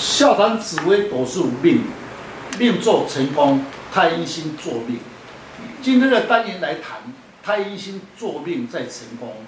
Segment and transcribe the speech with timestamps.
[0.00, 1.82] 笑谈紫微斗数命，
[2.58, 4.98] 命坐成功，太阴星坐命。
[5.82, 7.02] 今天的单元来谈
[7.42, 9.44] 太阴星坐命在成功，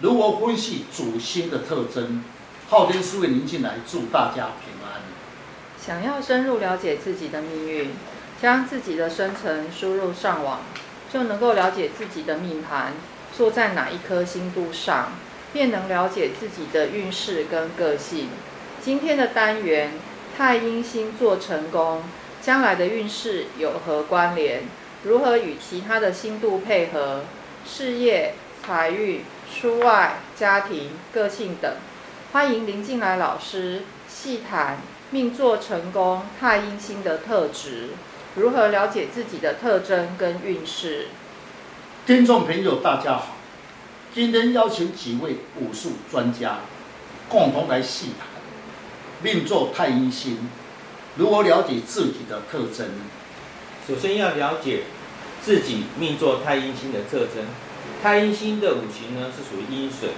[0.00, 2.24] 如何分析主星的特征？
[2.70, 5.02] 昊天书院林进来祝大家平安。
[5.78, 7.90] 想要深入了解自己的命运，
[8.40, 10.60] 将自己的生辰输入上网，
[11.12, 12.94] 就能够了解自己的命盘
[13.36, 15.12] 坐在哪一颗星度上。
[15.52, 18.26] 便能了解自己的运势跟个性。
[18.84, 19.92] 今天的单元，
[20.36, 22.02] 太阴星座成功，
[22.42, 24.64] 将来的运势有何关联？
[25.04, 27.22] 如何与其他的星度配合？
[27.66, 31.72] 事业、财运、出外、家庭、个性等。
[32.32, 37.88] 欢迎林进来老师细谈命座成功太阴星的特质，
[38.34, 41.06] 如何了解自己的特征跟运势？
[42.04, 43.28] 听众朋友，大家好。
[44.14, 46.58] 今天邀请几位武术专家，
[47.30, 48.33] 共同来细谈
[49.24, 50.50] 命坐太阴星，
[51.16, 52.90] 如何了解自己的特征？
[53.88, 54.82] 首先要了解
[55.40, 57.46] 自己命坐太阴星的特征。
[58.02, 60.10] 太阴星的五行呢是属于阴水，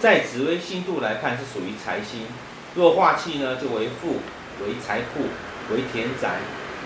[0.00, 2.22] 在紫微星度来看是属于财星。
[2.74, 4.20] 若化气呢就为富，
[4.64, 5.24] 为财库，
[5.74, 6.38] 为田宅。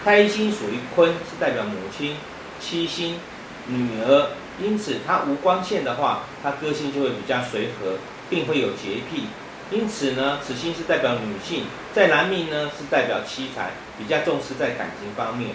[0.04, 2.16] 太阴星属于坤，是代表母亲、
[2.58, 3.20] 妻星、
[3.68, 4.30] 女儿。
[4.60, 9.26] 因此，它无光线的话，它个性就会比较随和，并会有洁癖。
[9.74, 15.50] 因此呢，此星是代表女性，在男命呢是代表妻财，比较重视在感情方面。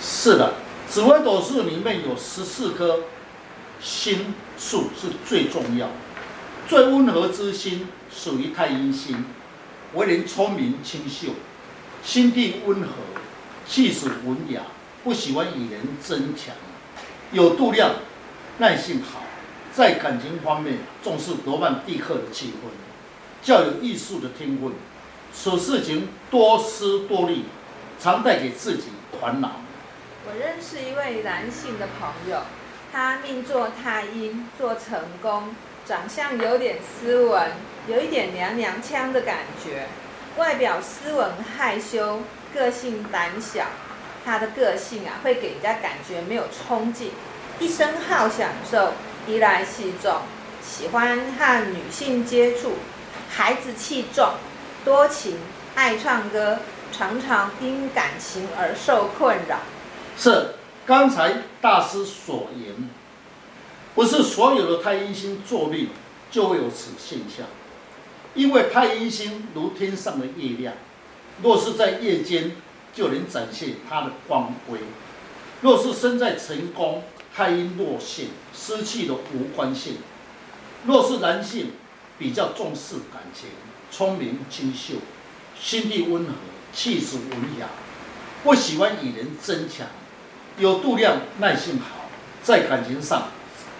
[0.00, 0.54] 是的，
[0.88, 3.00] 紫微斗数里面有十四颗
[3.80, 5.88] 星数是最重要、
[6.68, 9.24] 最温和之星，属于太阴星，
[9.94, 11.30] 为人聪明清秀，
[12.04, 12.88] 心地温和，
[13.66, 14.60] 气质文雅，
[15.02, 16.54] 不喜欢与人争强，
[17.32, 17.90] 有度量。
[18.58, 19.22] 耐性好，
[19.70, 22.70] 在感情方面重视罗曼蒂克的气氛，
[23.42, 24.72] 较有艺术的天分，
[25.34, 27.44] 处事情多思多虑，
[28.00, 28.84] 常带给自己
[29.20, 29.60] 烦恼。
[30.26, 32.42] 我认识一位男性的朋友，
[32.92, 35.54] 他命做太阴，做成功，
[35.84, 37.52] 长相有点斯文，
[37.86, 39.86] 有一点娘娘腔的感觉，
[40.36, 42.22] 外表斯文害羞，
[42.52, 43.66] 个性胆小。
[44.24, 47.12] 他的个性啊，会给人家感觉没有冲劲。
[47.60, 48.94] 一生好享受，
[49.28, 50.22] 依赖细重，
[50.60, 52.72] 喜欢和女性接触，
[53.28, 54.34] 孩子气重，
[54.84, 55.36] 多情，
[55.74, 56.58] 爱唱歌，
[56.92, 59.58] 常常因感情而受困扰。
[60.18, 60.54] 是
[60.84, 62.88] 刚才大师所言，
[63.94, 65.88] 不是所有的太阴星坐命
[66.30, 67.46] 就会有此现象，
[68.34, 70.74] 因为太阴星如天上的月亮，
[71.42, 72.52] 若是在夜间
[72.94, 74.78] 就能展现它的光辉，
[75.60, 77.02] 若是身在成功。
[77.34, 79.98] 太阴落陷，失去了无关性。
[80.86, 81.72] 若是男性，
[82.18, 83.48] 比较重视感情，
[83.90, 84.94] 聪明清秀，
[85.60, 86.32] 心地温和，
[86.72, 87.66] 气质文雅，
[88.42, 89.86] 不喜欢与人争强，
[90.58, 92.08] 有度量，耐性好，
[92.42, 93.28] 在感情上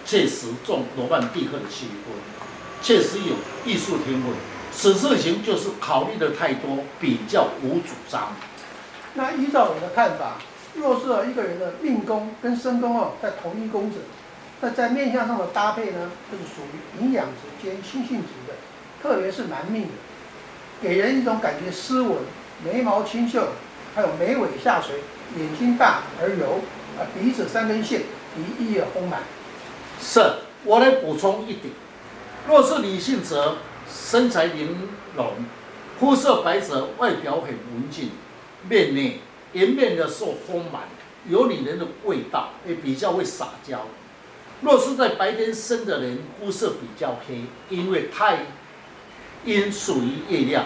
[0.05, 4.31] 确实重罗曼蒂克的气氛，确实有艺术天分。
[4.71, 8.35] 此事情就是考虑的太多，比较无主张。
[9.15, 10.37] 那依照我的看法。
[10.75, 13.97] 若是一个人的命宫跟身宫哦在同一宫者，
[14.61, 18.53] 那在面相上的搭配呢，就是属于营养值兼亲信值的，
[19.01, 19.89] 特别是男命的，
[20.81, 22.17] 给人一种感觉斯文，
[22.63, 23.49] 眉毛清秀，
[23.93, 24.95] 还有眉尾下垂，
[25.37, 26.61] 眼睛大而柔，
[26.97, 28.01] 啊鼻子三根线，
[28.35, 29.21] 鼻翼也丰满。
[30.01, 30.21] 是，
[30.63, 31.73] 我来补充一点，
[32.47, 33.57] 若是女性则
[33.87, 35.25] 身材玲珑，
[35.99, 38.11] 肤色白泽，外表很文静，
[38.67, 39.19] 面内。
[39.53, 40.83] 颜面的时候丰满，
[41.25, 43.79] 有女人的味道，也比较会撒娇。
[44.61, 48.39] 若是在白天生的人，肤色比较黑，因为太
[49.45, 50.65] 阴属于月亮。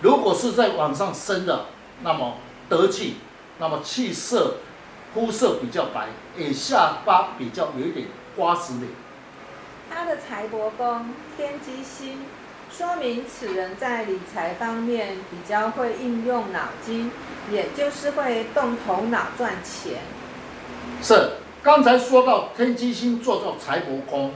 [0.00, 1.66] 如果是在晚上生的，
[2.02, 3.16] 那么得气，
[3.58, 4.58] 那么气色、
[5.12, 8.06] 肤色比较白，也下巴比较有一点
[8.36, 8.90] 瓜子脸。
[9.90, 11.06] 他的财帛宫
[11.36, 12.18] 天机星。
[12.76, 17.08] 说明此人在理财方面比较会应用脑筋，
[17.52, 19.98] 也就是会动头脑赚钱。
[21.00, 21.34] 是，
[21.64, 24.32] 刚才说到天机星坐到财帛宫，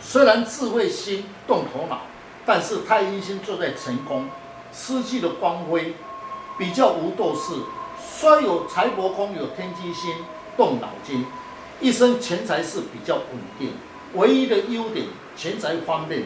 [0.00, 2.02] 虽然智慧星动头脑，
[2.46, 4.28] 但是太阴星坐在辰宫，
[4.72, 5.96] 失去了光辉，
[6.56, 7.60] 比较无斗志。
[8.00, 10.14] 虽有财帛宫有天机星
[10.56, 11.26] 动脑筋，
[11.80, 13.24] 一生钱财是比较稳
[13.58, 13.72] 定，
[14.14, 15.06] 唯一的优点
[15.36, 16.22] 钱财方面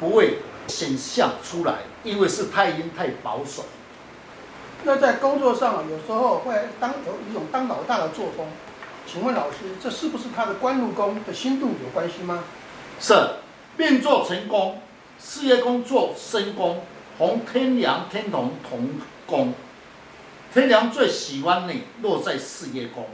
[0.00, 0.38] 不会。
[0.66, 3.64] 显象出来，因为是太阴太保守。
[4.84, 8.46] 那在工作上，有时候会当有一种当老大的作风。
[9.06, 12.44] 请问老师，这是不是他的官禄宫的星度有关系吗？
[13.00, 13.14] 是，
[13.76, 14.80] 命做成功，
[15.20, 16.82] 事业宫坐申宫，
[17.16, 18.90] 同天梁天同同
[19.26, 19.54] 宫。
[20.52, 23.06] 天梁最喜欢你落在事业宫，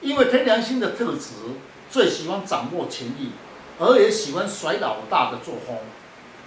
[0.00, 1.30] 因为天梁星的特质
[1.90, 3.30] 最喜欢掌握权力，
[3.78, 5.76] 而也喜欢甩老大的作风。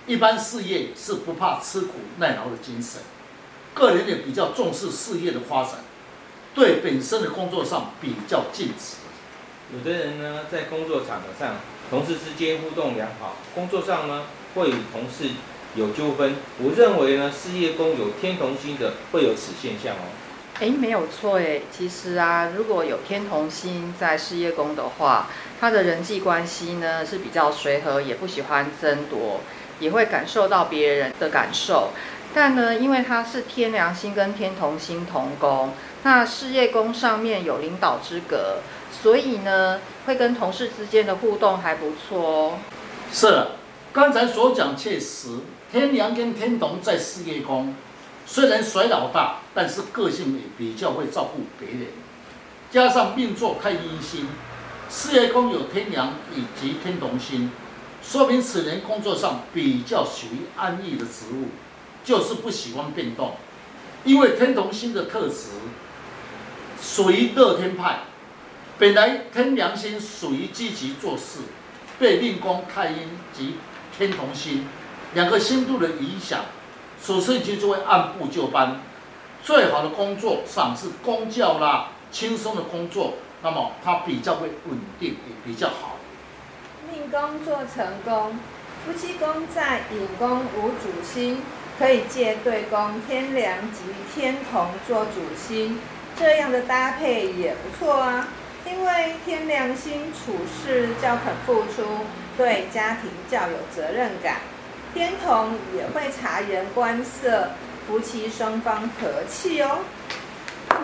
[0.08, 3.02] 一般事业是不怕吃苦耐劳的精神，
[3.74, 5.76] 个人也比较重视事业的发展，
[6.54, 8.98] 对本身的工作上比较尽职。
[9.74, 11.56] 有的人呢，在工作场合上，
[11.90, 14.24] 同事之间互动良好，工作上呢
[14.56, 15.30] 会与同事
[15.76, 16.36] 有纠纷。
[16.60, 20.12] 我认为呢，事业宫有天同星的会有此现象哦。
[20.60, 29.42] 哎，没有错哎，其实啊，如果有天同星在事业宫的话，他的人际关系呢是比较随和，也不喜欢争夺。
[29.80, 31.90] 也会感受到别人的感受，
[32.34, 35.74] 但呢，因为他是天梁星跟天同星同宫，
[36.04, 38.60] 那事业宫上面有领导之格，
[39.04, 42.54] 所以呢，会跟同事之间的互动还不错哦。
[43.12, 43.48] 是，
[43.92, 45.40] 刚才所讲确实，
[45.72, 47.76] 天梁跟天同在事业宫，
[48.26, 51.88] 虽然甩老大，但是个性也比较会照顾别人，
[52.72, 54.30] 加上命座太阴星，
[54.90, 57.52] 事业宫有天梁以及天同星。
[58.02, 61.50] 说明此人工作上比较属于安逸的职务，
[62.04, 63.36] 就是不喜欢变动。
[64.04, 65.50] 因为天同星的特质
[66.82, 68.00] 属于乐天派，
[68.80, 71.42] 本来天梁星属于积极做事，
[72.00, 73.58] 被命宫太阴及
[73.96, 74.68] 天同星
[75.14, 76.46] 两个星度的影响，
[77.04, 78.82] 处事情就会按部就班。
[79.44, 83.14] 最好的工作上是公教啦，轻松的工作，
[83.44, 85.98] 那么它比较会稳定，也比较好。
[86.92, 88.40] 命宫做成功，
[88.84, 91.42] 夫妻宫在寅宫无主星，
[91.82, 93.80] 可以借对宫天梁及
[94.14, 95.80] 天同做主星，
[96.16, 98.28] 这样的搭配也不错啊。
[98.68, 100.34] 因为天梁星处
[100.64, 102.06] 事较肯付出，
[102.38, 104.38] 对家庭较有责任感，
[104.94, 107.50] 天同也会察言观色，
[107.88, 109.80] 夫妻双方和气哦。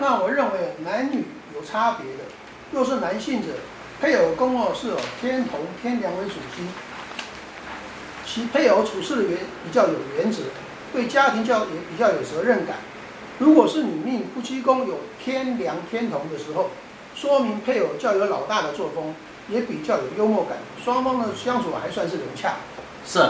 [0.00, 1.24] 那我认为男女
[1.54, 2.24] 有差别的，
[2.72, 3.52] 若是男性者。
[4.00, 6.68] 配偶宫哦是天同天梁为主星，
[8.24, 10.42] 其配偶处事的原比较有原则，
[10.92, 12.76] 对家庭较也比较有责任感。
[13.38, 16.70] 如果是女命夫妻宫有天梁天同的时候，
[17.14, 19.14] 说明配偶较有老大的作风，
[19.48, 22.56] 也比较有幽默感，双方的相处还算是融洽。
[23.06, 23.20] 是，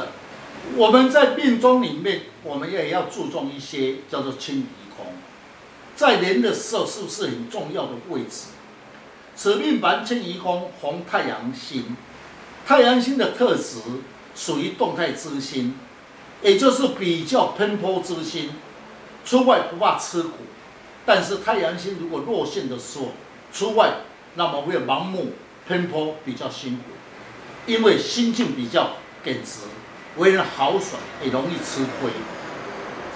[0.76, 4.66] 我们在命中里面，我们也要注重一些叫做迁移
[4.96, 5.06] 宫，
[5.94, 8.48] 在年的时候是不是很重要的位置？
[9.36, 11.96] 此命盘迁移宫红太阳星，
[12.66, 13.78] 太阳星的特质
[14.34, 15.78] 属于动态之星，
[16.42, 18.50] 也就是比较奔波之心，
[19.24, 20.30] 出外不怕吃苦，
[21.04, 23.08] 但是太阳星如果落陷的时候，
[23.52, 23.96] 出外
[24.34, 25.32] 那么会盲目
[25.66, 26.82] 奔波，比较辛苦，
[27.66, 28.92] 因为心境比较
[29.24, 29.62] 耿直，
[30.16, 32.10] 为人豪爽，也容易吃亏。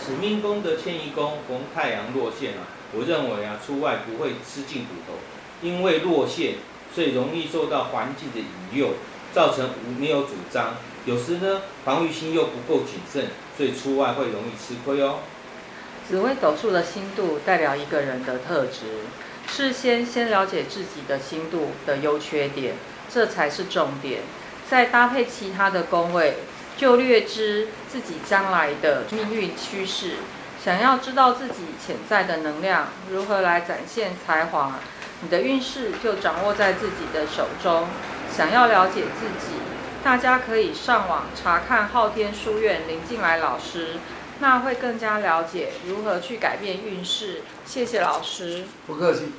[0.04, 5.14] 此命宫的迁移宫逢太阳落陷啊，我认为啊，出外不会吃尽苦头。
[5.62, 6.56] 因为落陷，
[6.92, 8.94] 所以容易受到环境的引诱，
[9.32, 10.74] 造成没有主张。
[11.04, 15.18] 有时呢，防御心又不够谨慎，所以出外会容易吃亏哦。
[16.08, 19.00] 紫微斗数的星度代表一个人的特质，
[19.48, 22.74] 事先先了解自己的星度的优缺点，
[23.12, 24.20] 这才是重点。
[24.70, 26.36] 再搭配其他的宫位，
[26.76, 30.14] 就略知自己将来的命运趋势。
[30.64, 34.78] 想要知道自己潜在的能量如何来展现才华。
[35.22, 37.88] 你的运势就掌握在自己的手中。
[38.34, 39.54] 想要了解自己，
[40.02, 43.98] 大家可以上网查看昊天书院林静来老师，
[44.40, 47.42] 那会更加了解如何去改变运势。
[47.64, 49.32] 谢谢老师，不客气。